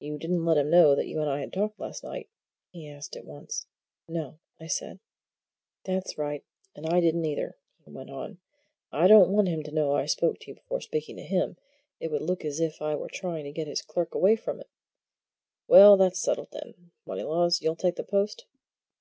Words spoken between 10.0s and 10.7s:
spoke to you